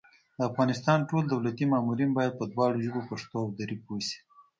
[0.37, 4.19] د افغانستان ټول دولتي مامورین بايد په دواړو ژبو پښتو او دري پوه شي